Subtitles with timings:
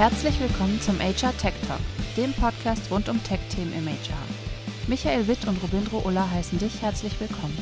[0.00, 1.78] Herzlich willkommen zum HR Tech Talk,
[2.16, 4.16] dem Podcast rund um Tech-Themen im HR.
[4.88, 7.58] Michael Witt und Robindro Ulla heißen dich herzlich willkommen.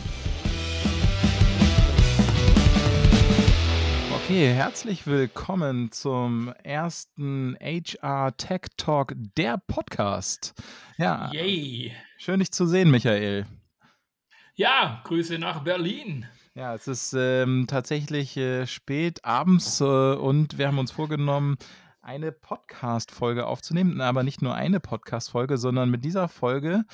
[4.14, 10.55] Okay, herzlich willkommen zum ersten HR Tech Talk, der Podcast.
[10.96, 11.91] Ja, Yay.
[12.18, 13.46] schön dich zu sehen, Michael.
[14.55, 16.25] Ja, Grüße nach Berlin.
[16.55, 21.57] Ja, es ist ähm, tatsächlich äh, spät abends äh, und wir haben uns vorgenommen,
[22.08, 26.85] eine Podcast-Folge aufzunehmen, aber nicht nur eine Podcast-Folge, sondern mit dieser Folge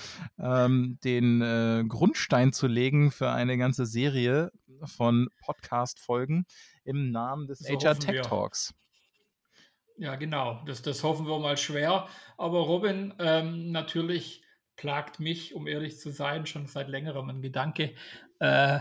[0.41, 4.51] ähm, den äh, Grundstein zu legen für eine ganze Serie
[4.85, 6.47] von Podcast-Folgen
[6.83, 8.23] im Namen des So HR Tech.
[8.23, 8.75] Talks.
[9.99, 10.61] Ja, genau.
[10.67, 12.09] Das, das hoffen wir mal schwer.
[12.37, 14.43] Aber Robin, ähm, natürlich
[14.75, 17.95] plagt mich, um ehrlich zu sein, schon seit längerem ein Gedanke,
[18.41, 18.81] äh,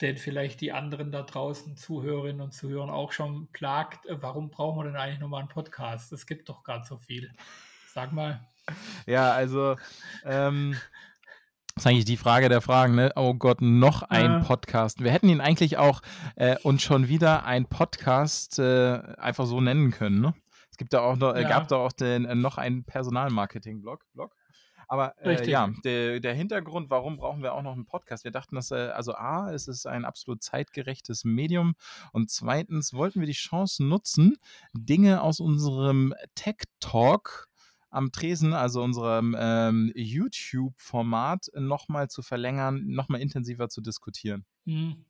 [0.00, 4.06] den vielleicht die anderen da draußen, Zuhörerinnen und Zuhörer auch schon plagt.
[4.06, 6.12] Äh, warum brauchen wir denn eigentlich nochmal einen Podcast?
[6.12, 7.32] Es gibt doch gar so viel.
[7.92, 8.40] Sag mal.
[9.06, 9.76] Ja, also
[10.24, 10.76] ähm,
[11.74, 13.12] das ist eigentlich die Frage der Fragen, ne?
[13.16, 14.38] Oh Gott, noch ein Ja.
[14.40, 15.02] Podcast.
[15.02, 16.02] Wir hätten ihn eigentlich auch
[16.34, 20.34] äh, und schon wieder ein Podcast äh, einfach so nennen können, ne?
[20.70, 21.48] Es gibt da auch noch, äh, Ja.
[21.48, 24.04] gab da auch den, äh, noch einen Personalmarketing-Blog.
[24.12, 24.34] Blog.
[24.88, 28.24] Aber äh, ja, der, der Hintergrund, warum brauchen wir auch noch einen Podcast?
[28.24, 31.74] Wir dachten, dass, äh, also A, es ist ein absolut zeitgerechtes Medium
[32.12, 34.36] und zweitens wollten wir die Chance nutzen,
[34.72, 37.48] Dinge aus unserem Tech-Talk
[37.90, 44.44] am Tresen, also unserem ähm, YouTube-Format, nochmal zu verlängern, nochmal intensiver zu diskutieren.
[44.66, 45.04] Hm.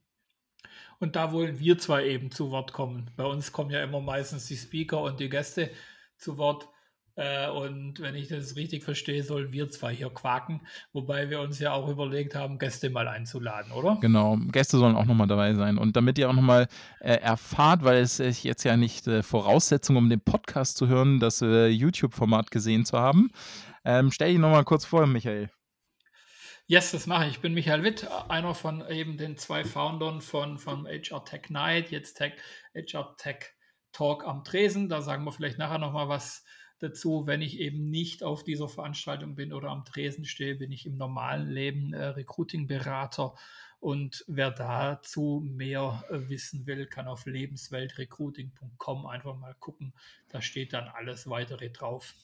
[0.98, 3.10] Und da wollen wir zwei eben zu Wort kommen.
[3.16, 5.70] Bei uns kommen ja immer meistens die Speaker und die Gäste
[6.16, 6.68] zu Wort.
[7.16, 10.60] Äh, Und wenn ich das richtig verstehe, sollen wir zwei hier quaken.
[10.92, 13.96] Wobei wir uns ja auch überlegt haben, Gäste mal einzuladen, oder?
[14.00, 15.78] Genau, Gäste sollen auch nochmal dabei sein.
[15.78, 16.68] Und damit ihr auch nochmal
[17.00, 21.18] äh, erfahrt, weil es ist jetzt ja nicht äh, Voraussetzung, um den Podcast zu hören,
[21.18, 23.30] das äh, YouTube-Format gesehen zu haben,
[23.84, 25.48] ähm, stell dich nochmal kurz vor, Michael.
[26.66, 27.34] Yes, das mache ich.
[27.34, 31.92] Ich bin Michael Witt, einer von eben den zwei Foundern von, von HR Tech Night,
[31.92, 32.32] jetzt Tech,
[32.74, 33.54] HR Tech
[33.92, 34.88] Talk am Tresen.
[34.88, 36.44] Da sagen wir vielleicht nachher nochmal was
[36.78, 37.26] dazu.
[37.26, 40.96] Wenn ich eben nicht auf dieser Veranstaltung bin oder am Tresen stehe, bin ich im
[40.96, 43.34] normalen Leben äh, Recruiting-Berater.
[43.80, 49.92] Und wer dazu mehr äh, wissen will, kann auf lebensweltrecruiting.com einfach mal gucken.
[50.28, 52.14] Da steht dann alles weitere drauf.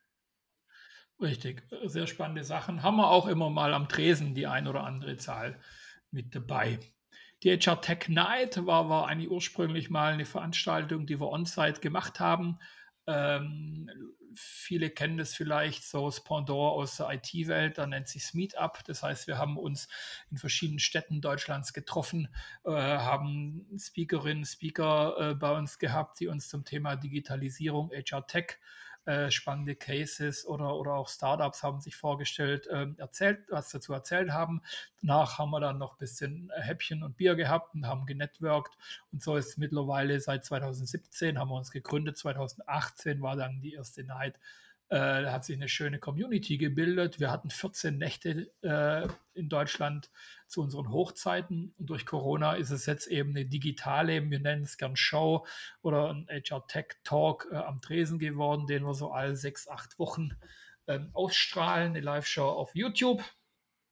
[1.21, 2.83] Richtig, sehr spannende Sachen.
[2.83, 5.61] Haben wir auch immer mal am Tresen die ein oder andere Zahl
[6.11, 6.79] mit dabei.
[7.43, 12.21] Die HR Tech Night war, war eigentlich ursprünglich mal eine Veranstaltung, die wir on-site gemacht
[12.21, 12.59] haben.
[13.07, 13.91] Ähm,
[14.35, 18.85] viele kennen das vielleicht so das Pendant aus der IT-Welt, da nennt sich Meetup.
[18.85, 19.89] Das heißt, wir haben uns
[20.31, 22.29] in verschiedenen Städten Deutschlands getroffen,
[22.65, 28.59] äh, haben Speakerinnen, Speaker äh, bei uns gehabt, die uns zum Thema Digitalisierung, HR Tech
[29.09, 34.33] äh, spannende Cases oder, oder auch Startups haben sich vorgestellt, ähm, erzählt, was dazu erzählt
[34.33, 34.61] haben.
[35.01, 38.77] Danach haben wir dann noch ein bisschen Häppchen und Bier gehabt und haben genetworked.
[39.11, 42.19] Und so ist mittlerweile seit 2017 haben wir uns gegründet.
[42.19, 44.39] 2018 war dann die erste Night.
[44.91, 47.21] Äh, da hat sich eine schöne Community gebildet.
[47.21, 50.11] Wir hatten 14 Nächte äh, in Deutschland
[50.47, 51.75] zu unseren Hochzeiten.
[51.79, 55.47] Und durch Corona ist es jetzt eben eine digitale, wir nennen es gern Show
[55.83, 59.99] oder ein HR Tech Talk äh, am Tresen geworden, den wir so alle sechs, acht
[59.99, 60.31] Wochen
[60.87, 61.91] ähm, ausstrahlen.
[61.91, 63.23] Eine Live-Show auf YouTube.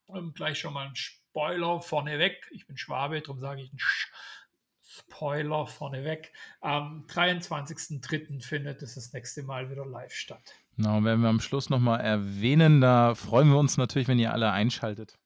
[0.08, 2.48] Ähm, gleich schon mal ein Spoiler vorneweg.
[2.52, 4.10] Ich bin Schwabe, darum sage ich ein Sch
[4.98, 6.32] Spoiler vorneweg.
[6.62, 8.42] Am 23.03.
[8.42, 10.54] findet es das nächste Mal wieder live statt.
[10.76, 12.80] Genau, werden wir am Schluss nochmal erwähnen.
[12.80, 15.18] Da freuen wir uns natürlich, wenn ihr alle einschaltet.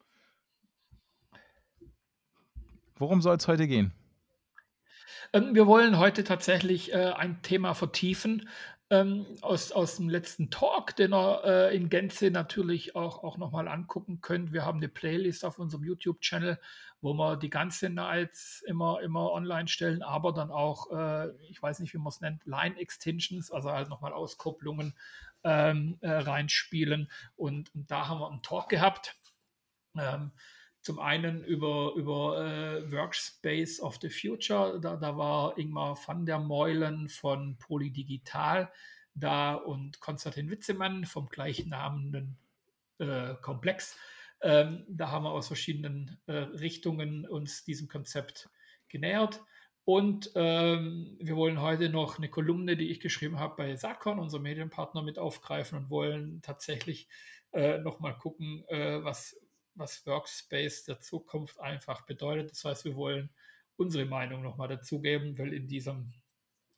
[2.97, 3.93] Worum soll es heute gehen?
[5.33, 8.49] Ähm, wir wollen heute tatsächlich äh, ein Thema vertiefen,
[8.91, 13.69] ähm, aus, aus dem letzten Talk, den ihr äh, in Gänze natürlich auch, auch nochmal
[13.69, 14.53] angucken könnt.
[14.53, 16.59] Wir haben eine Playlist auf unserem YouTube-Channel,
[17.01, 21.79] wo wir die ganze Nights immer, immer online stellen, aber dann auch, äh, ich weiß
[21.79, 24.95] nicht, wie man es nennt, Line-Extensions, also halt nochmal Auskopplungen
[25.45, 27.11] ähm, äh, reinspielen.
[27.37, 29.17] Und, und, da haben wir einen Talk gehabt.
[29.97, 30.33] Ähm,
[30.83, 36.39] zum einen über, über äh, Workspace of the Future, da, da war Ingmar van der
[36.39, 38.73] Meulen von Polydigital
[39.15, 42.39] da und Konstantin Witzemann vom gleichnamenden
[42.99, 43.99] äh, Komplex.
[44.43, 48.49] Ähm, da haben wir aus verschiedenen äh, Richtungen uns diesem Konzept
[48.89, 49.41] genähert.
[49.85, 54.45] Und ähm, wir wollen heute noch eine Kolumne, die ich geschrieben habe, bei Sakon, unserem
[54.45, 57.09] Medienpartner, mit aufgreifen und wollen tatsächlich
[57.53, 59.37] äh, nochmal gucken, äh, was,
[59.75, 62.51] was Workspace der Zukunft einfach bedeutet.
[62.51, 63.31] Das heißt, wir wollen
[63.77, 66.13] unsere Meinung nochmal dazugeben, weil in diesem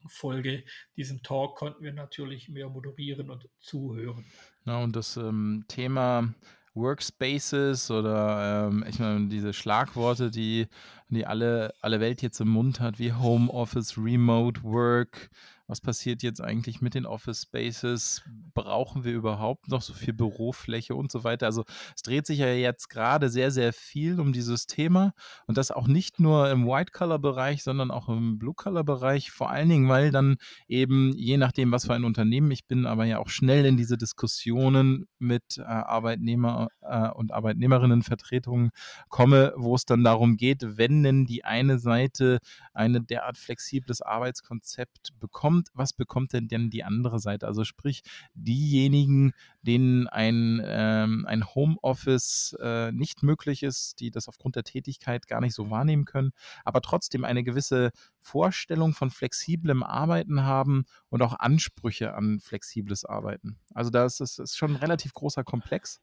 [0.08, 0.64] Folge,
[0.96, 4.24] diesem Talk konnten wir natürlich mehr moderieren und zuhören.
[4.64, 6.34] Ja, und das ähm, Thema
[6.74, 10.66] Workspaces oder ähm, ich meine, diese Schlagworte, die,
[11.08, 15.30] die alle, alle Welt jetzt im Mund hat, wie Homeoffice, Remote Work,
[15.72, 18.22] was passiert jetzt eigentlich mit den Office Spaces?
[18.52, 21.46] Brauchen wir überhaupt noch so viel Bürofläche und so weiter?
[21.46, 21.64] Also
[21.96, 25.14] es dreht sich ja jetzt gerade sehr, sehr viel um dieses Thema
[25.46, 29.30] und das auch nicht nur im White-Color-Bereich, sondern auch im Blue-Color-Bereich.
[29.30, 30.36] Vor allen Dingen, weil dann
[30.68, 33.96] eben, je nachdem, was für ein Unternehmen ich bin, aber ja auch schnell in diese
[33.96, 38.72] Diskussionen mit äh, Arbeitnehmer äh, und Arbeitnehmerinnenvertretungen
[39.08, 42.40] komme, wo es dann darum geht, wenn denn die eine Seite
[42.74, 47.46] ein derart flexibles Arbeitskonzept bekommt, bekommt, was bekommt denn, denn die andere Seite?
[47.46, 48.02] Also sprich,
[48.34, 49.32] diejenigen,
[49.62, 55.40] denen ein, ähm, ein Homeoffice äh, nicht möglich ist, die das aufgrund der Tätigkeit gar
[55.40, 56.32] nicht so wahrnehmen können,
[56.64, 63.58] aber trotzdem eine gewisse Vorstellung von flexiblem Arbeiten haben und auch Ansprüche an flexibles Arbeiten.
[63.74, 66.00] Also das ist, ist schon ein relativ großer Komplex,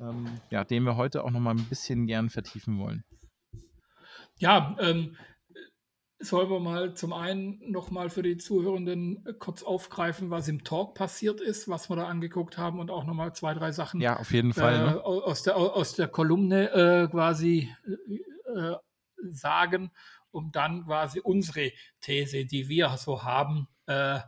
[0.00, 3.04] ähm, ja, den wir heute auch noch mal ein bisschen gern vertiefen wollen.
[4.38, 5.16] Ja, ähm,
[6.18, 10.94] Sollen wir mal zum einen nochmal für die Zuhörenden äh, kurz aufgreifen, was im Talk
[10.94, 14.32] passiert ist, was wir da angeguckt haben und auch nochmal zwei, drei Sachen ja, auf
[14.32, 15.04] jeden Fall, äh, ne?
[15.04, 17.70] aus, der, aus der Kolumne äh, quasi
[18.54, 18.74] äh,
[19.30, 19.90] sagen,
[20.30, 24.20] um dann quasi unsere These, die wir so haben, äh,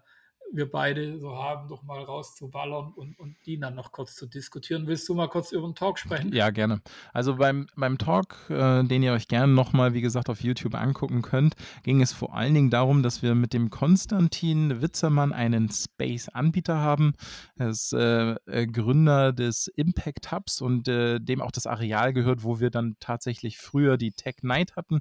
[0.53, 4.87] wir beide so haben, doch mal rauszuballern und, und die dann noch kurz zu diskutieren.
[4.87, 6.33] Willst du mal kurz über den Talk sprechen?
[6.33, 6.81] Ja, gerne.
[7.13, 11.23] Also beim, beim Talk, äh, den ihr euch gerne nochmal, wie gesagt, auf YouTube angucken
[11.23, 16.79] könnt, ging es vor allen Dingen darum, dass wir mit dem Konstantin Witzermann einen Space-Anbieter
[16.79, 17.15] haben.
[17.57, 22.43] Er ist äh, äh, Gründer des Impact Hubs und äh, dem auch das Areal gehört,
[22.43, 25.01] wo wir dann tatsächlich früher die Tech Night hatten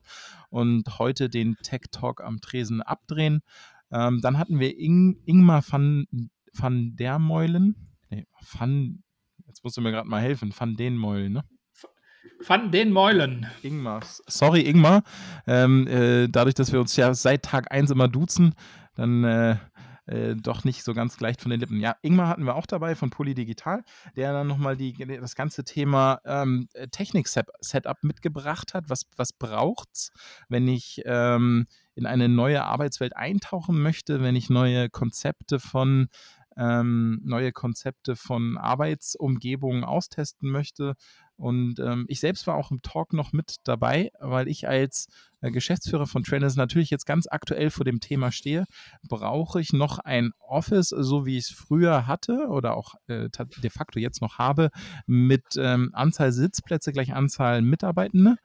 [0.49, 3.41] und heute den Tech Talk am Tresen abdrehen.
[3.91, 6.07] Ähm, dann hatten wir Ing, Ingmar van,
[6.53, 7.89] van der Meulen.
[8.09, 9.03] Nee, van,
[9.45, 11.43] jetzt musst du mir gerade mal helfen, van den Meulen, ne?
[12.45, 13.47] Van den Meulen.
[13.63, 14.01] Ingmar.
[14.27, 15.03] Sorry, Ingmar.
[15.47, 18.53] Ähm, äh, dadurch, dass wir uns ja seit Tag 1 immer duzen,
[18.95, 19.57] dann äh,
[20.07, 21.79] äh, doch nicht so ganz leicht von den Lippen.
[21.79, 23.83] Ja, Ingmar hatten wir auch dabei von Polydigital,
[24.15, 28.89] der dann nochmal das ganze Thema ähm, Technik-Setup mitgebracht hat.
[28.89, 30.11] Was, was es,
[30.47, 31.65] wenn ich ähm,
[31.97, 36.07] in eine neue Arbeitswelt eintauchen möchte, wenn ich neue Konzepte von
[36.57, 40.95] ähm, neue Konzepte von Arbeitsumgebungen austesten möchte.
[41.35, 45.07] Und ähm, ich selbst war auch im Talk noch mit dabei, weil ich als
[45.41, 48.65] äh, Geschäftsführer von Trainers natürlich jetzt ganz aktuell vor dem Thema stehe.
[49.07, 53.69] Brauche ich noch ein Office, so wie ich es früher hatte oder auch äh, de
[53.69, 54.71] facto jetzt noch habe,
[55.05, 58.37] mit ähm, Anzahl Sitzplätze gleich Anzahl Mitarbeitende?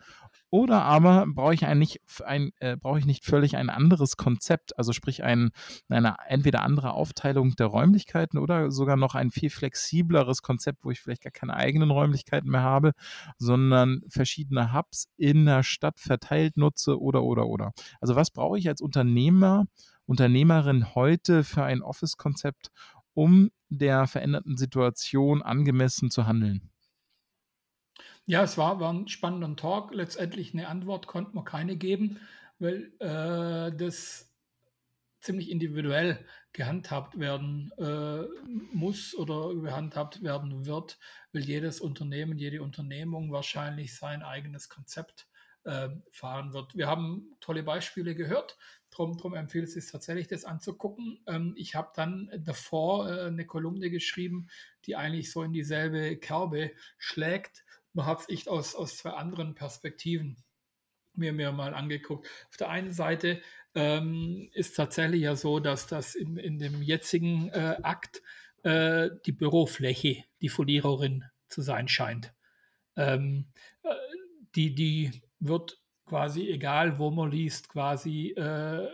[0.55, 4.93] Oder aber brauche ich eigentlich ein, äh, brauche ich nicht völlig ein anderes Konzept, also
[4.93, 5.49] sprich ein,
[5.89, 11.01] eine entweder andere Aufteilung der Räumlichkeiten oder sogar noch ein viel flexibleres Konzept, wo ich
[11.01, 12.93] vielleicht gar keine eigenen Räumlichkeiten mehr habe,
[13.39, 17.73] sondern verschiedene Hubs in der Stadt verteilt nutze oder oder oder.
[18.03, 19.65] Also was brauche ich als Unternehmer,
[20.05, 22.71] Unternehmerin heute für ein Office-Konzept,
[23.15, 26.72] um der veränderten Situation angemessen zu handeln?
[28.27, 29.93] Ja, es war, war ein spannender Talk.
[29.95, 32.21] Letztendlich eine Antwort konnte man keine geben,
[32.59, 34.33] weil äh, das
[35.21, 38.25] ziemlich individuell gehandhabt werden äh,
[38.75, 40.99] muss oder gehandhabt werden wird,
[41.33, 45.29] weil jedes Unternehmen, jede Unternehmung wahrscheinlich sein eigenes Konzept
[45.65, 46.77] äh, fahren wird.
[46.77, 48.59] Wir haben tolle Beispiele gehört,
[48.91, 51.21] darum drum empfiehlt es sich tatsächlich, das anzugucken.
[51.27, 54.49] Ähm, ich habe dann davor äh, eine Kolumne geschrieben,
[54.87, 59.55] die eigentlich so in dieselbe Kerbe schlägt man hat es echt aus, aus zwei anderen
[59.55, 60.37] Perspektiven
[61.15, 62.27] mir, mir mal angeguckt.
[62.49, 63.41] Auf der einen Seite
[63.75, 68.23] ähm, ist tatsächlich ja so, dass das in, in dem jetzigen äh, Akt
[68.63, 72.33] äh, die Bürofläche die Verliererin zu sein scheint.
[72.97, 73.47] Ähm,
[73.83, 73.89] äh,
[74.55, 78.89] die, die wird quasi, egal wo man liest, quasi äh,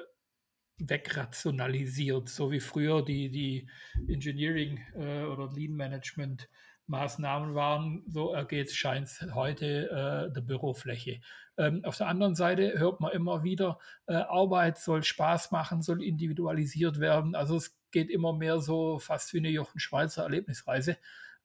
[0.79, 3.69] wegrationalisiert, so wie früher die, die
[4.07, 6.49] Engineering äh, oder Lean Management
[6.89, 11.21] Maßnahmen waren, so ergeht es scheint heute äh, der Bürofläche.
[11.57, 16.03] Ähm, auf der anderen Seite hört man immer wieder, äh, Arbeit soll Spaß machen, soll
[16.03, 17.35] individualisiert werden.
[17.35, 20.97] Also es geht immer mehr so fast wie eine Jochen Schweizer Erlebnisreise.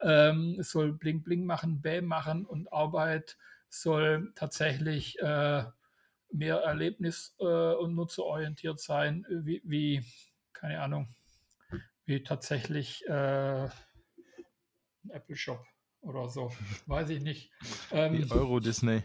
[0.01, 3.37] Ähm, es soll Bling Bling machen, Bäm machen und Arbeit
[3.69, 5.63] soll tatsächlich äh,
[6.31, 10.05] mehr erlebnis- äh, und nutzerorientiert sein, wie, wie,
[10.53, 11.07] keine Ahnung,
[12.05, 13.69] wie tatsächlich äh,
[15.09, 15.65] Apple Shop
[16.01, 16.51] oder so.
[16.87, 17.51] Weiß ich nicht.
[17.91, 19.03] Ähm, Euro Disney.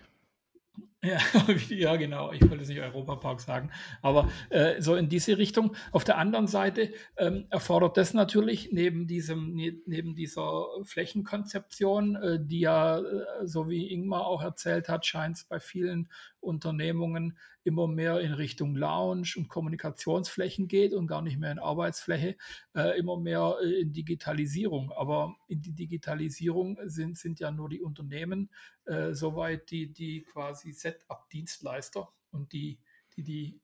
[1.00, 1.18] Ja,
[1.68, 2.32] ja, genau.
[2.32, 3.70] Ich wollte es nicht Europapark sagen.
[4.02, 5.76] Aber äh, so in diese Richtung.
[5.92, 12.38] Auf der anderen Seite ähm, erfordert das natürlich neben, diesem, ne, neben dieser Flächenkonzeption, äh,
[12.42, 16.08] die ja, äh, so wie Ingmar auch erzählt hat, scheint es bei vielen
[16.40, 22.36] Unternehmungen immer mehr in Richtung Lounge und Kommunikationsflächen geht und gar nicht mehr in Arbeitsfläche,
[22.74, 24.90] äh, immer mehr äh, in Digitalisierung.
[24.92, 28.50] Aber in die Digitalisierung sind, sind ja nur die Unternehmen
[28.86, 32.78] äh, soweit, die, die quasi Setup-Dienstleister und die,
[33.16, 33.60] die die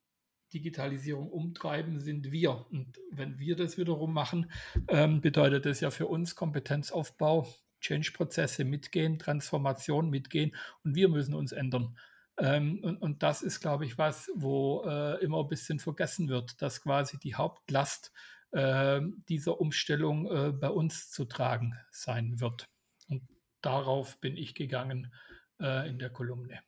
[0.52, 2.66] Digitalisierung umtreiben, sind wir.
[2.70, 4.50] Und wenn wir das wiederum machen,
[4.88, 7.48] ähm, bedeutet das ja für uns Kompetenzaufbau,
[7.80, 10.54] Change-Prozesse mitgehen, Transformation mitgehen
[10.84, 11.98] und wir müssen uns ändern.
[12.38, 16.60] Ähm, und, und, das ist, glaube ich, was, wo äh, immer ein bisschen vergessen wird,
[16.62, 18.12] dass quasi die Hauptlast
[18.52, 22.68] äh, dieser Umstellung äh, bei uns zu tragen sein wird.
[23.08, 23.22] Und
[23.60, 25.12] darauf bin ich gegangen
[25.60, 26.60] äh, in der Kolumne.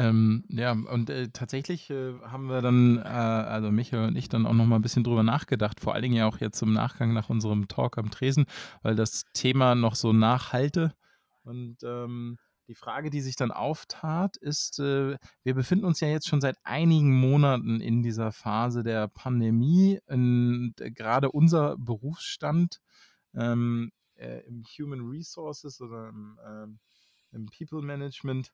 [0.00, 4.46] Ähm, ja, und äh, tatsächlich äh, haben wir dann, äh, also Michael und ich, dann
[4.46, 7.12] auch noch mal ein bisschen drüber nachgedacht, vor allen Dingen ja auch jetzt im Nachgang
[7.12, 8.46] nach unserem Talk am Tresen,
[8.82, 10.94] weil das Thema noch so nachhalte.
[11.42, 16.28] Und ähm, die Frage, die sich dann auftat, ist, äh, wir befinden uns ja jetzt
[16.28, 20.00] schon seit einigen Monaten in dieser Phase der Pandemie.
[20.06, 22.80] Und, äh, gerade unser Berufsstand
[23.34, 26.78] ähm, äh, im Human Resources oder im, ähm,
[27.32, 28.50] im People Management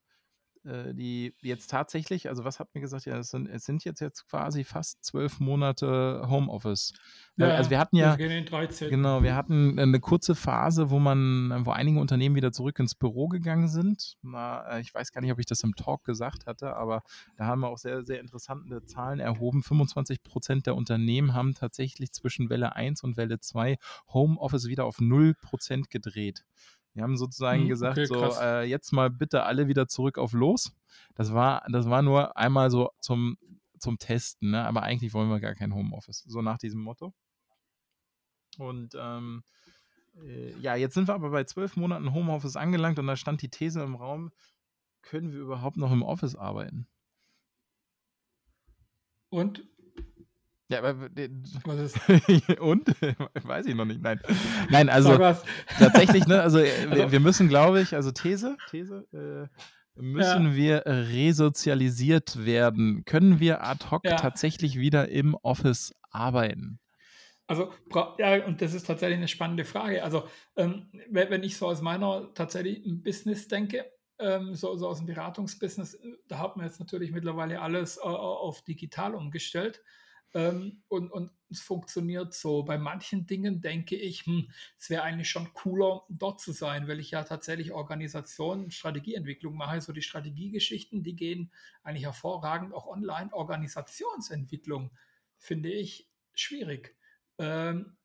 [0.67, 4.01] äh, die jetzt tatsächlich, also was hat mir gesagt, ja, es sind, es sind jetzt,
[4.01, 6.93] jetzt quasi fast zwölf Monate Homeoffice.
[7.37, 12.01] Ja, also wir hatten ja, genau, wir hatten eine kurze Phase, wo man, wo einige
[12.01, 14.17] Unternehmen wieder zurück ins Büro gegangen sind.
[14.23, 17.03] Na, äh, ich weiß gar nicht, ob ich das im Talk gesagt hatte, aber
[17.37, 19.63] da haben wir auch sehr, sehr interessante Zahlen erhoben.
[19.63, 23.77] 25 Prozent der Unternehmen haben tatsächlich zwischen Welle 1 und Welle 2
[24.13, 26.45] Homeoffice wieder auf 0 Prozent gedreht.
[26.97, 30.33] Wir haben sozusagen hm, gesagt, okay, so äh, jetzt mal bitte alle wieder zurück auf
[30.33, 30.75] los.
[31.15, 33.37] Das war, das war nur einmal so zum,
[33.79, 34.65] zum Testen, ne?
[34.65, 36.25] aber eigentlich wollen wir gar kein Homeoffice.
[36.27, 37.13] So nach diesem Motto.
[38.57, 39.45] Und ähm,
[40.25, 43.51] äh, ja, jetzt sind wir aber bei zwölf Monaten Homeoffice angelangt und da stand die
[43.51, 44.33] These im Raum,
[45.03, 46.89] können wir überhaupt noch im Office arbeiten?
[49.29, 49.69] Und
[50.69, 51.11] ja, aber
[51.65, 52.59] was ist?
[52.61, 52.89] und?
[53.45, 54.03] Weiß ich noch nicht.
[54.03, 54.21] Nein.
[54.71, 55.17] Nein, also
[55.79, 60.55] tatsächlich, ne, also, äh, wir, wir, müssen, glaube ich, also These, These, äh, müssen ja.
[60.55, 63.05] wir resozialisiert werden?
[63.05, 64.17] Können wir ad hoc ja.
[64.17, 66.81] tatsächlich wieder im Office arbeiten?
[67.47, 67.73] Also,
[68.19, 70.03] ja, und das ist tatsächlich eine spannende Frage.
[70.03, 70.25] Also,
[70.57, 73.85] ähm, wenn ich so aus meiner tatsächlichen Business denke,
[74.19, 78.01] ähm, so, so, aus dem Beratungsbusiness, äh, da hat man jetzt natürlich mittlerweile alles äh,
[78.01, 79.81] auf digital umgestellt.
[80.37, 82.63] Ähm, und, und es funktioniert so.
[82.63, 87.01] Bei manchen Dingen denke ich, hm, es wäre eigentlich schon cooler, dort zu sein, weil
[87.01, 89.81] ich ja tatsächlich Organisation, Strategieentwicklung mache.
[89.81, 91.51] So die Strategiegeschichten, die gehen
[91.83, 93.33] eigentlich hervorragend auch online.
[93.33, 94.91] Organisationsentwicklung
[95.39, 96.95] finde ich schwierig.
[97.39, 97.97] Ähm,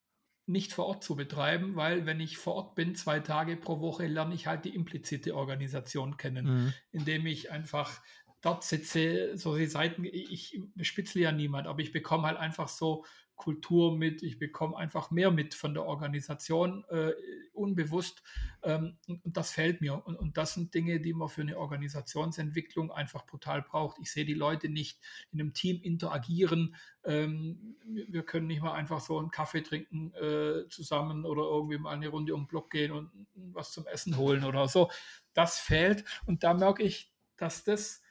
[0.45, 4.07] nicht vor Ort zu betreiben, weil wenn ich vor Ort bin, zwei Tage pro Woche,
[4.07, 6.73] lerne ich halt die implizite Organisation kennen, mhm.
[6.91, 8.01] indem ich einfach
[8.41, 13.05] dort sitze, so die Seiten, ich bespitzle ja niemand, aber ich bekomme halt einfach so
[13.41, 17.13] Kultur mit, ich bekomme einfach mehr mit von der Organisation, äh,
[17.53, 18.21] unbewusst.
[18.61, 20.05] Ähm, und, und, das fällt mir.
[20.05, 23.97] Und, und, das sind Dinge, die man für eine Organisationsentwicklung einfach brutal braucht.
[23.99, 24.99] Ich sehe die Leute nicht
[25.31, 26.75] in einem Team interagieren.
[27.03, 31.95] Ähm, wir können nicht mal einfach so einen Kaffee trinken äh, zusammen oder irgendwie mal
[31.95, 34.91] eine Runde um den Block gehen und was zum Essen holen oder so.
[35.33, 36.05] Das fehlt.
[36.27, 38.03] Und da merke ich, dass das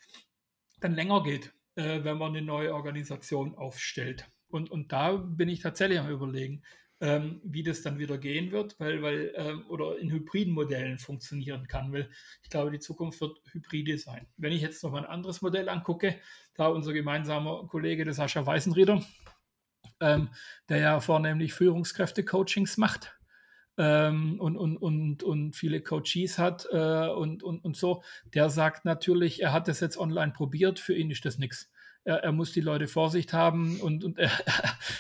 [0.81, 4.27] dann länger geht, äh, wenn man eine neue Organisation aufstellt.
[4.49, 6.63] Und, und da bin ich tatsächlich am Überlegen,
[7.01, 11.67] ähm, wie das dann wieder gehen wird, weil, weil ähm, oder in hybriden Modellen funktionieren
[11.67, 12.11] kann, weil
[12.43, 14.27] ich glaube, die Zukunft wird hybride sein.
[14.37, 16.17] Wenn ich jetzt noch mal ein anderes Modell angucke,
[16.55, 19.03] da unser gemeinsamer Kollege, der Sascha Weißenrieder,
[20.01, 20.29] ähm,
[20.69, 23.19] der ja vornehmlich Führungskräfte-Coachings macht,
[23.81, 28.03] ähm, und, und, und, und viele Coaches hat äh, und, und, und so,
[28.35, 31.71] der sagt natürlich, er hat das jetzt online probiert, für ihn ist das nichts
[32.05, 34.31] er, er, muss die Leute Vorsicht haben und, und er,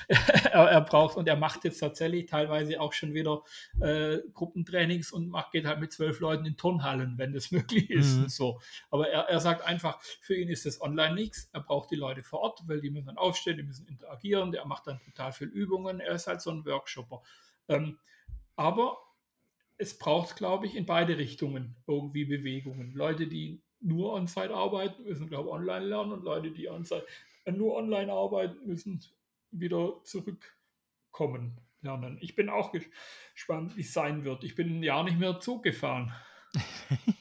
[0.09, 3.43] er, er, braucht und er macht jetzt tatsächlich teilweise auch schon wieder
[3.81, 8.19] äh, Gruppentrainings und macht, geht halt mit zwölf Leuten in Turnhallen, wenn das möglich ist.
[8.19, 8.29] Mhm.
[8.29, 8.61] So.
[8.91, 11.49] Aber er, er sagt einfach, für ihn ist das online nichts.
[11.53, 14.67] Er braucht die Leute vor Ort, weil die müssen dann aufstehen, die müssen interagieren, der
[14.67, 16.01] macht dann total viel Übungen.
[16.01, 17.23] Er ist halt so ein Workshopper.
[17.69, 17.99] Ähm,
[18.61, 18.99] aber
[19.79, 22.93] es braucht, glaube ich, in beide Richtungen irgendwie Bewegungen.
[22.93, 26.87] Leute, die nur on-site arbeiten, müssen, glaube ich, online lernen und Leute, die on
[27.47, 29.02] äh, nur online arbeiten, müssen
[29.50, 32.19] wieder zurückkommen lernen.
[32.21, 34.45] Ich bin auch gespannt, wie es sein wird.
[34.45, 36.12] Ich bin ein Jahr nicht mehr Zug gefahren.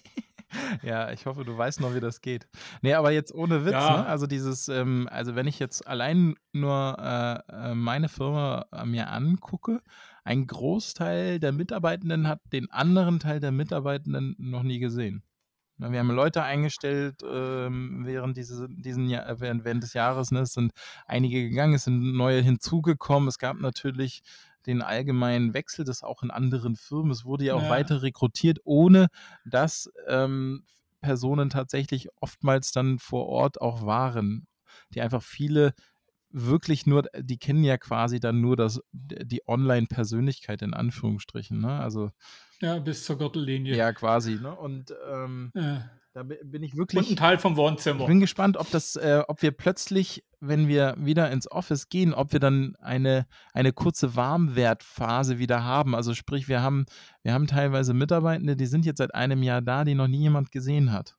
[0.83, 2.47] ja, ich hoffe, du weißt noch, wie das geht.
[2.81, 3.97] Nee, aber jetzt ohne Witz, ja.
[3.97, 4.05] ne?
[4.05, 9.09] Also dieses, ähm, also wenn ich jetzt allein nur äh, äh meine Firma äh, mir
[9.11, 9.81] angucke,
[10.23, 15.23] ein Großteil der Mitarbeitenden hat den anderen Teil der Mitarbeitenden noch nie gesehen.
[15.79, 20.29] Wir haben Leute eingestellt ähm, während, diese, diesen Jahr, äh, während, während des Jahres.
[20.31, 20.41] Ne?
[20.41, 20.73] Es sind
[21.05, 23.29] einige gegangen, es sind neue hinzugekommen.
[23.29, 24.21] Es gab natürlich
[24.69, 27.11] den allgemeinen Wechsel, das auch in anderen Firmen.
[27.11, 27.69] Es wurde ja auch ja.
[27.69, 29.07] weiter rekrutiert, ohne
[29.45, 30.63] dass ähm,
[31.01, 34.47] Personen tatsächlich oftmals dann vor Ort auch waren,
[34.93, 35.73] die einfach viele
[36.31, 41.59] wirklich nur, die kennen ja quasi dann nur das, die Online-Persönlichkeit in Anführungsstrichen.
[41.59, 41.79] Ne?
[41.79, 42.11] Also
[42.61, 43.75] ja, bis zur Gürtellinie.
[43.75, 44.35] Ja, quasi.
[44.35, 44.53] Ne?
[44.55, 45.89] Und ähm, ja.
[46.19, 47.05] Da bin ich wirklich.
[47.05, 48.01] Und ein Teil vom Wohnzimmer.
[48.01, 52.13] Ich bin gespannt, ob das, äh, ob wir plötzlich, wenn wir wieder ins Office gehen,
[52.13, 55.95] ob wir dann eine, eine kurze Warmwertphase wieder haben.
[55.95, 56.85] Also sprich, wir haben,
[57.23, 60.51] wir haben teilweise Mitarbeitende, die sind jetzt seit einem Jahr da, die noch nie jemand
[60.51, 61.15] gesehen hat.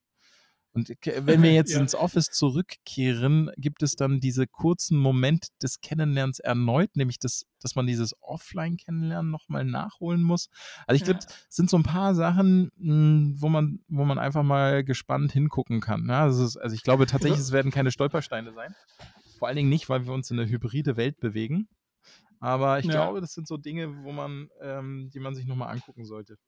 [0.72, 0.88] Und
[1.26, 1.80] wenn wir jetzt ja.
[1.80, 7.74] ins Office zurückkehren, gibt es dann diese kurzen Moment des Kennenlernens erneut, nämlich das, dass
[7.74, 10.48] man dieses Offline-Kennenlernen nochmal nachholen muss.
[10.86, 11.26] Also ich glaube, ja.
[11.26, 15.80] es sind so ein paar Sachen, hm, wo man, wo man einfach mal gespannt hingucken
[15.80, 16.06] kann.
[16.08, 18.74] Ja, also, ist, also ich glaube tatsächlich, es werden keine Stolpersteine sein.
[19.38, 21.68] Vor allen Dingen nicht, weil wir uns in eine hybride Welt bewegen.
[22.40, 26.06] Aber ich glaube, das sind so Dinge, wo man, ähm, die man sich nochmal angucken
[26.06, 26.38] sollte.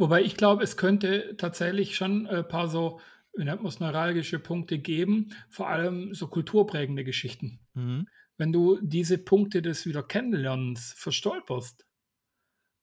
[0.00, 3.00] Wobei ich glaube, es könnte tatsächlich schon ein paar so,
[3.36, 7.60] wie nennt man es, neuralgische Punkte geben, vor allem so kulturprägende Geschichten.
[7.74, 8.08] Mhm.
[8.38, 11.86] Wenn du diese Punkte des wieder Kennenlernens verstolperst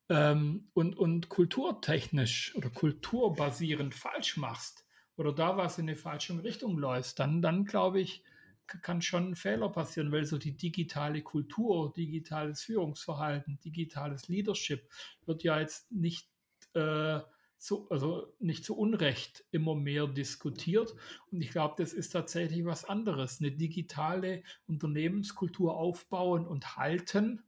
[0.08, 6.78] ähm, und, und kulturtechnisch oder kulturbasierend falsch machst oder da was in eine falsche Richtung
[6.78, 8.22] läuft, dann, dann glaube ich,
[8.68, 14.88] kann schon ein Fehler passieren, weil so die digitale Kultur, digitales Führungsverhalten, digitales Leadership
[15.26, 16.28] wird ja jetzt nicht
[16.78, 17.20] äh,
[17.58, 20.94] zu, also nicht zu Unrecht immer mehr diskutiert.
[21.30, 23.40] Und ich glaube, das ist tatsächlich was anderes.
[23.40, 27.42] Eine digitale Unternehmenskultur aufbauen und halten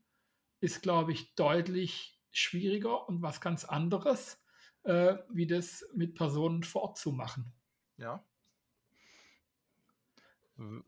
[0.61, 4.43] ist, glaube ich, deutlich schwieriger und was ganz anderes,
[4.83, 7.53] äh, wie das mit Personen vor Ort zu machen.
[7.97, 8.25] Ja.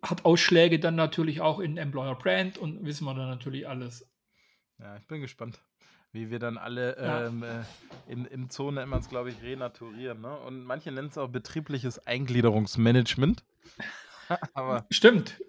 [0.03, 4.11] Hat Ausschläge dann natürlich auch in Employer Brand und wissen wir dann natürlich alles.
[4.79, 5.63] Ja, ich bin gespannt
[6.13, 10.21] wie wir dann alle ähm, äh, in, in Zone nennt man es, glaube ich, renaturieren.
[10.21, 10.37] Ne?
[10.41, 13.43] Und manche nennen es auch betriebliches Eingliederungsmanagement.
[14.55, 15.41] aber, Stimmt.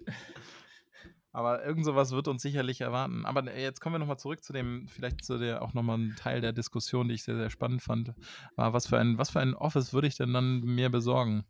[1.32, 3.26] Aber irgend sowas wird uns sicherlich erwarten.
[3.26, 6.16] Aber äh, jetzt kommen wir nochmal zurück zu dem, vielleicht zu der auch nochmal ein
[6.16, 8.14] Teil der Diskussion, die ich sehr, sehr spannend fand,
[8.56, 11.44] war, was für ein, was für ein Office würde ich denn dann mir besorgen?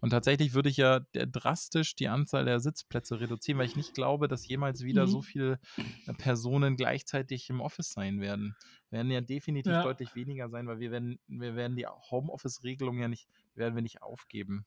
[0.00, 4.28] Und tatsächlich würde ich ja drastisch die Anzahl der Sitzplätze reduzieren, weil ich nicht glaube,
[4.28, 5.10] dass jemals wieder mhm.
[5.10, 5.58] so viele
[6.06, 8.56] äh, Personen gleichzeitig im Office sein werden.
[8.90, 9.82] Werden ja definitiv ja.
[9.82, 14.02] deutlich weniger sein, weil wir werden, wir werden die Homeoffice-Regelung ja nicht, werden wir nicht
[14.02, 14.66] aufgeben.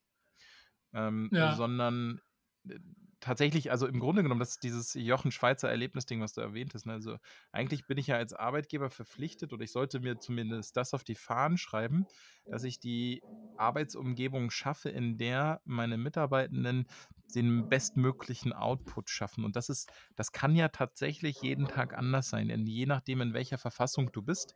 [0.93, 1.53] Ähm, ja.
[1.55, 2.21] sondern
[2.67, 2.79] äh,
[3.19, 6.85] tatsächlich, also im Grunde genommen, das ist dieses Jochen Schweizer Erlebnisding, was du erwähnt hast.
[6.85, 6.93] Ne?
[6.93, 7.17] Also
[7.51, 11.15] eigentlich bin ich ja als Arbeitgeber verpflichtet oder ich sollte mir zumindest das auf die
[11.15, 12.05] Fahnen schreiben,
[12.45, 13.23] dass ich die
[13.57, 16.87] Arbeitsumgebung schaffe, in der meine Mitarbeitenden
[17.35, 19.43] den bestmöglichen Output schaffen.
[19.43, 22.47] Und das ist, das kann ja tatsächlich jeden Tag anders sein.
[22.47, 24.55] Denn je nachdem, in welcher Verfassung du bist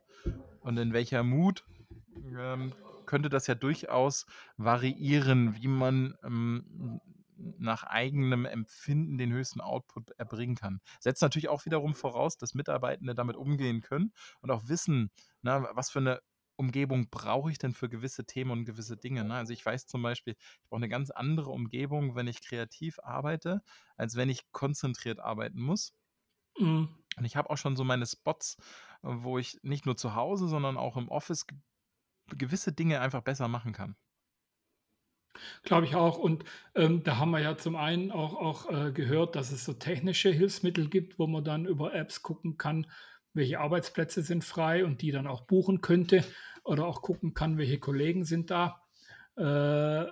[0.60, 1.64] und in welcher Mut,
[2.38, 2.72] ähm,
[3.04, 7.00] könnte das ja durchaus variieren, wie man ähm,
[7.58, 10.80] nach eigenem Empfinden den höchsten Output erbringen kann.
[11.00, 15.10] Setzt natürlich auch wiederum voraus, dass Mitarbeitende damit umgehen können und auch wissen,
[15.42, 16.20] na, was für eine
[16.56, 19.24] Umgebung brauche ich denn für gewisse Themen und gewisse Dinge.
[19.24, 19.34] Ne?
[19.34, 23.62] Also ich weiß zum Beispiel, ich brauche eine ganz andere Umgebung, wenn ich kreativ arbeite,
[23.96, 25.94] als wenn ich konzentriert arbeiten muss.
[26.58, 26.88] Mhm.
[27.16, 28.56] Und ich habe auch schon so meine Spots,
[29.02, 31.46] wo ich nicht nur zu Hause, sondern auch im Office
[32.28, 33.96] gewisse Dinge einfach besser machen kann.
[35.62, 36.18] Glaube ich auch.
[36.18, 39.72] Und ähm, da haben wir ja zum einen auch, auch äh, gehört, dass es so
[39.72, 42.86] technische Hilfsmittel gibt, wo man dann über Apps gucken kann,
[43.34, 46.24] welche Arbeitsplätze sind frei und die dann auch buchen könnte
[46.64, 48.82] oder auch gucken kann, welche Kollegen sind da
[49.36, 50.04] äh,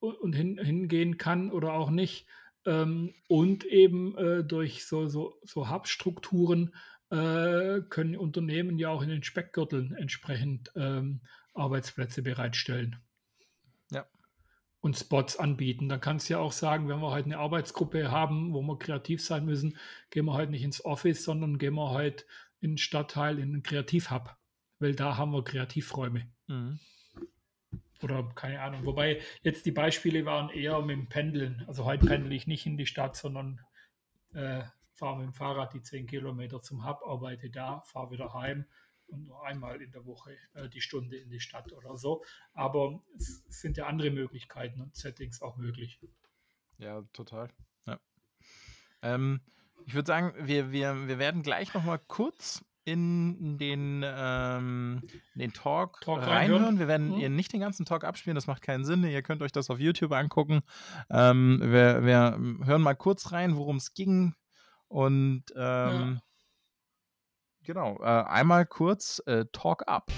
[0.00, 2.26] und hin, hingehen kann oder auch nicht.
[2.66, 6.74] Ähm, und eben äh, durch so, so, so Hub-Strukturen
[7.10, 11.20] äh, können Unternehmen ja auch in den Speckgürteln entsprechend ähm,
[11.54, 12.96] Arbeitsplätze bereitstellen.
[14.80, 15.88] Und Spots anbieten.
[15.88, 19.24] Dann kannst du ja auch sagen, wenn wir heute eine Arbeitsgruppe haben, wo wir kreativ
[19.24, 19.76] sein müssen,
[20.10, 22.24] gehen wir heute nicht ins Office, sondern gehen wir heute
[22.60, 24.36] in den Stadtteil, in den Kreativhub.
[24.78, 26.28] Weil da haben wir Kreativräume.
[26.46, 26.78] Mhm.
[28.02, 28.86] Oder keine Ahnung.
[28.86, 31.64] Wobei jetzt die Beispiele waren eher mit dem Pendeln.
[31.66, 33.60] Also heute pendel ich nicht in die Stadt, sondern
[34.34, 34.62] äh,
[34.92, 38.66] fahre mit dem Fahrrad die 10 Kilometer zum Hub, arbeite da, fahre wieder heim
[39.08, 42.24] und nur einmal in der Woche äh, die Stunde in die Stadt oder so.
[42.52, 46.00] Aber es sind ja andere Möglichkeiten und Settings auch möglich.
[46.78, 47.50] Ja, total.
[47.86, 47.98] Ja.
[49.02, 49.40] Ähm,
[49.86, 55.02] ich würde sagen, wir, wir, wir werden gleich noch mal kurz in den, ähm,
[55.34, 56.78] den Talk, Talk reinhören.
[56.78, 57.20] Wir werden mhm.
[57.20, 59.04] ihr nicht den ganzen Talk abspielen, das macht keinen Sinn.
[59.04, 60.60] Ihr könnt euch das auf YouTube angucken.
[61.10, 64.34] Ähm, wir, wir, hören mal kurz rein, worum es ging.
[64.88, 66.20] Und ähm, ja.
[67.68, 70.10] Genau, äh, einmal kurz äh, Talk Up.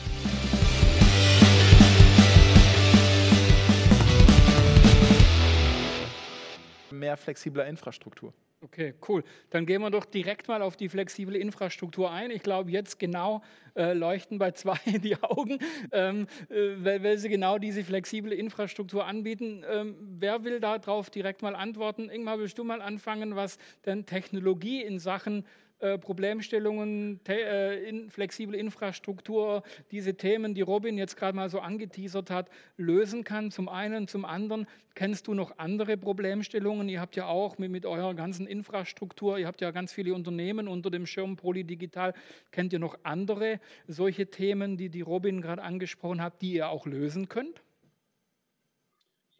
[6.93, 8.33] Mehr flexibler Infrastruktur.
[8.63, 9.25] Okay, cool.
[9.49, 12.31] Dann gehen wir doch direkt mal auf die flexible Infrastruktur ein.
[12.31, 13.43] Ich glaube, jetzt genau
[13.75, 15.59] äh, leuchten bei zwei die Augen,
[15.93, 19.65] ähm, äh, weil, weil, sie genau diese flexible Infrastruktur anbieten.
[19.69, 22.11] Ähm, wer will darauf direkt mal antworten?
[22.11, 25.45] Ingmar, willst du mal anfangen, was denn Technologie in Sachen
[25.81, 32.51] äh, Problemstellungen, äh, flexible Infrastruktur, diese Themen, die Robin jetzt gerade mal so angeteasert hat,
[32.77, 33.51] lösen kann.
[33.51, 36.89] Zum einen, zum anderen, kennst du noch andere Problemstellungen?
[36.91, 40.69] Ihr habt ja auch mit, mit eurer ganzen Infrastruktur, ihr habt ja ganz viele Unternehmen
[40.69, 42.13] unter dem Schirm Polydigital.
[42.51, 46.87] Kennt ihr noch andere solche Themen, die die Robin gerade angesprochen hat, die ihr auch
[46.87, 47.63] lösen könnt?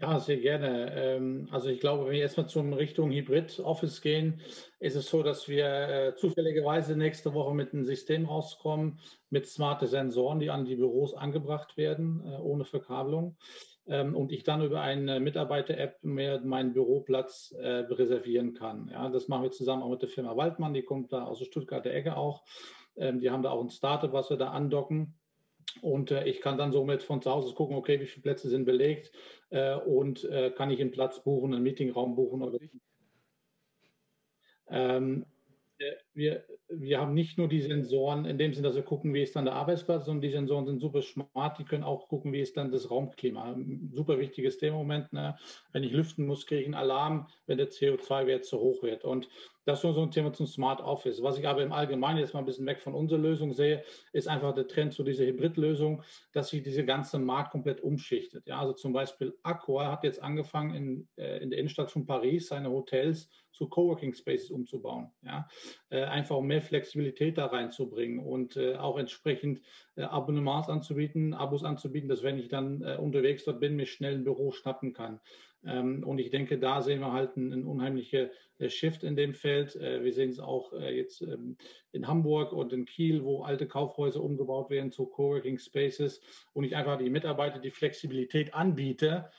[0.01, 0.93] Ja, sehr gerne.
[0.95, 4.41] Ähm, also ich glaube, wenn wir erstmal zum Richtung Hybrid-Office gehen,
[4.79, 9.87] ist es so, dass wir äh, zufälligerweise nächste Woche mit einem System rauskommen, mit smarte
[9.87, 13.37] Sensoren, die an die Büros angebracht werden, äh, ohne Verkabelung.
[13.87, 18.89] Ähm, und ich dann über eine Mitarbeiter-App mir meinen Büroplatz äh, reservieren kann.
[18.91, 21.45] Ja, das machen wir zusammen auch mit der Firma Waldmann, die kommt da aus der
[21.45, 22.43] Stuttgarter Ecke auch.
[22.97, 25.19] Ähm, die haben da auch ein Startup, was wir da andocken.
[25.83, 28.65] Und äh, ich kann dann somit von zu Hause gucken, okay, wie viele Plätze sind
[28.65, 29.13] belegt
[29.51, 32.75] äh, und äh, kann ich einen Platz buchen, einen Meetingraum buchen oder nicht.
[34.69, 35.27] Ähm,
[35.79, 39.23] äh, wir, wir haben nicht nur die Sensoren in dem Sinne, dass wir gucken, wie
[39.23, 42.41] ist dann der Arbeitsplatz, sondern die Sensoren sind super smart, die können auch gucken, wie
[42.41, 43.57] ist dann das Raumklima.
[43.93, 45.13] Super wichtiges Thema im Moment.
[45.13, 45.37] Ne?
[45.73, 49.05] Wenn ich lüften muss, kriege ich einen Alarm, wenn der CO2-Wert zu hoch wird.
[49.05, 49.29] Und
[49.67, 51.23] das ist nur so ein Thema zum Smart Office.
[51.23, 54.27] Was ich aber im Allgemeinen jetzt mal ein bisschen weg von unserer Lösung sehe, ist
[54.27, 58.47] einfach der Trend zu dieser Hybridlösung, dass sich diese ganze Markt komplett umschichtet.
[58.47, 62.49] Ja, also zum Beispiel Accor hat jetzt angefangen, in, äh, in der Innenstadt von Paris
[62.49, 65.11] seine Hotels zu Coworking Spaces umzubauen.
[65.23, 65.47] Ja,
[65.91, 69.61] äh, einfach um mehr Flexibilität da reinzubringen und äh, auch entsprechend
[69.97, 74.15] äh, Abonnements anzubieten, Abos anzubieten, dass wenn ich dann äh, unterwegs dort bin, mich schnell
[74.15, 75.21] ein Büro schnappen kann.
[75.65, 79.77] Ähm, und ich denke, da sehen wir halt einen, unheimlichen äh, Shift in dem Feld.
[79.77, 81.57] Äh, wir sehen es auch äh, jetzt ähm,
[81.93, 86.21] in Hamburg und in Kiel, wo alte Kaufhäuser umgebaut werden zu Coworking Spaces
[86.53, 89.31] und ich einfach die Mitarbeiter die Flexibilität anbiete,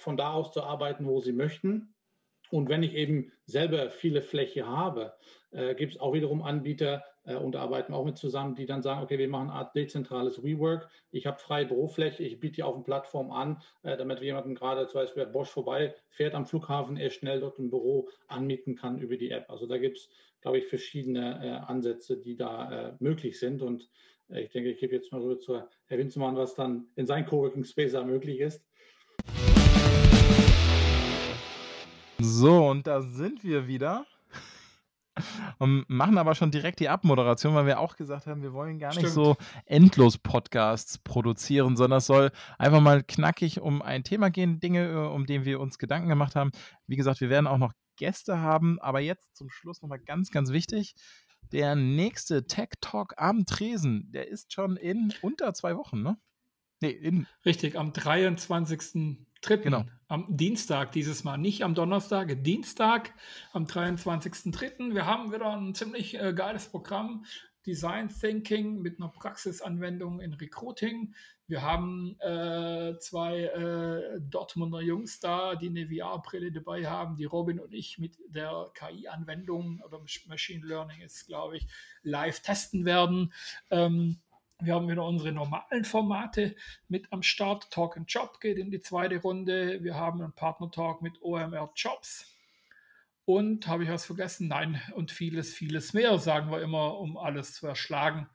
[0.00, 1.94] von da aus zu arbeiten, wo sie möchten.
[2.50, 5.14] Und wenn ich eben selber viele Fläche habe,
[5.50, 9.02] äh, gibt es auch wiederum Anbieter, äh, und arbeiten auch mit zusammen, die dann sagen,
[9.02, 10.88] okay, wir machen eine Art dezentrales WeWork.
[11.10, 14.86] Ich habe freie Bürofläche, ich biete die auf den Plattform an, äh, damit jemanden gerade
[14.86, 19.16] zum Beispiel Bosch vorbei fährt am Flughafen, er schnell dort ein Büro anmieten kann über
[19.16, 19.50] die App.
[19.50, 20.08] Also da gibt es,
[20.40, 23.62] glaube ich, verschiedene äh, Ansätze, die da äh, möglich sind.
[23.62, 23.90] Und
[24.30, 27.26] äh, ich denke, ich gebe jetzt mal rüber zu Herr Winzmann, was dann in seinem
[27.26, 28.64] Coworking Space da möglich ist.
[32.20, 34.06] So, und da sind wir wieder.
[35.58, 38.90] Und machen aber schon direkt die Abmoderation, weil wir auch gesagt haben, wir wollen gar
[38.90, 39.12] nicht Stimmt.
[39.12, 44.88] so endlos Podcasts produzieren, sondern es soll einfach mal knackig um ein Thema gehen, Dinge,
[44.88, 46.50] äh, um die wir uns Gedanken gemacht haben.
[46.86, 50.50] Wie gesagt, wir werden auch noch Gäste haben, aber jetzt zum Schluss nochmal ganz, ganz
[50.50, 50.94] wichtig.
[51.52, 56.18] Der nächste Tech Talk am Tresen, der ist schon in unter zwei Wochen, ne?
[56.80, 59.26] Nee, in Richtig, am 23.
[59.42, 59.56] 3.
[59.58, 59.84] Genau.
[60.08, 63.12] Am Dienstag dieses Mal, nicht am Donnerstag, Dienstag
[63.52, 64.94] am 23.03.
[64.94, 67.24] Wir haben wieder ein ziemlich äh, geiles Programm.
[67.66, 71.14] Design Thinking mit einer Praxisanwendung in Recruiting.
[71.48, 77.60] Wir haben äh, zwei äh, Dortmunder Jungs da, die eine VR-Brille dabei haben, die Robin
[77.60, 81.66] und ich mit der KI-Anwendung oder Machine Learning ist, glaube ich,
[82.02, 83.32] live testen werden.
[83.70, 84.18] Ähm,
[84.60, 86.56] wir haben wieder unsere normalen Formate
[86.88, 87.70] mit am Start.
[87.70, 89.82] Talk and Job geht in die zweite Runde.
[89.82, 92.26] Wir haben einen Partner-Talk mit OMR Jobs.
[93.24, 94.48] Und habe ich was vergessen?
[94.48, 98.28] Nein, und vieles, vieles mehr, sagen wir immer, um alles zu erschlagen.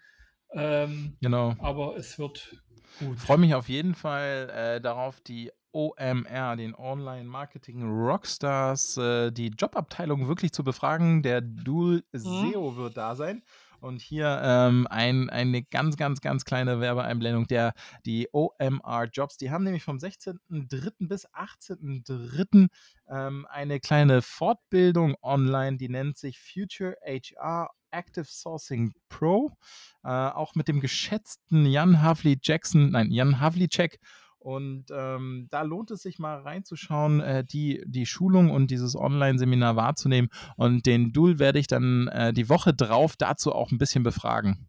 [0.52, 1.56] Ähm, genau.
[1.58, 2.56] Aber es wird
[3.00, 3.20] gut.
[3.20, 9.48] Freue mich auf jeden Fall äh, darauf, die OMR, den Online Marketing Rockstars, äh, die
[9.48, 11.24] Jobabteilung wirklich zu befragen.
[11.24, 12.52] Der Dual mhm.
[12.52, 13.42] SEO wird da sein.
[13.84, 17.74] Und hier ähm, ein, eine ganz, ganz, ganz kleine Werbeeinblendung der
[18.06, 19.36] die OMR Jobs.
[19.36, 21.10] Die haben nämlich vom 16.03.
[21.10, 22.69] bis 18.03.
[23.10, 29.52] Ähm, eine kleine Fortbildung online, die nennt sich Future HR Active Sourcing Pro.
[30.06, 34.00] Äh, auch mit dem geschätzten Jan Havli Jackson, nein, Jan Havlicek
[34.43, 39.77] und ähm, da lohnt es sich mal reinzuschauen, äh, die, die Schulung und dieses Online-Seminar
[39.77, 40.29] wahrzunehmen.
[40.58, 44.67] Und den Duel werde ich dann äh, die Woche drauf dazu auch ein bisschen befragen.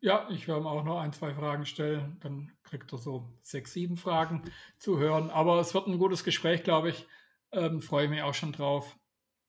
[0.00, 2.16] Ja, ich werde auch noch ein, zwei Fragen stellen.
[2.20, 4.40] Dann kriegt er so sechs, sieben Fragen
[4.78, 5.28] zu hören.
[5.28, 7.06] Aber es wird ein gutes Gespräch, glaube ich.
[7.52, 8.96] Ähm, freue mich auch schon drauf.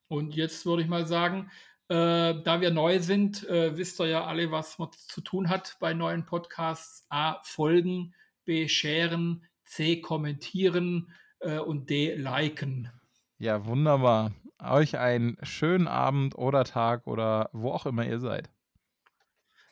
[0.10, 1.50] Und jetzt würde ich mal sagen,
[1.88, 5.78] äh, da wir neu sind, äh, wisst ihr ja alle, was man zu tun hat
[5.80, 7.06] bei neuen Podcasts.
[7.10, 8.14] A, folgen,
[8.46, 12.90] B sharen, C kommentieren äh, und D liken.
[13.38, 14.32] Ja, wunderbar.
[14.64, 18.50] Euch einen schönen Abend oder Tag oder wo auch immer ihr seid.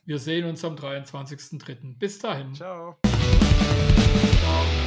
[0.06, 1.98] Wir sehen uns am 23.03.
[1.98, 2.54] Bis dahin.
[2.54, 2.98] Ciao.
[4.42, 4.83] Ciao.